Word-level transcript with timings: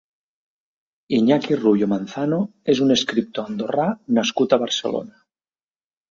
Iñaki 1.17 1.57
Rubio 1.59 1.89
Manzano 1.91 2.39
és 2.73 2.81
un 2.85 2.93
escriptor 2.95 3.51
andorrà 3.51 3.85
nascut 4.19 4.57
a 4.57 4.59
Barcelona. 4.63 5.21